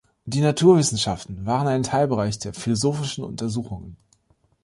[0.25, 3.97] Die Naturwissenschaften waren ein Teilbereich der philosophischen Untersuchungen.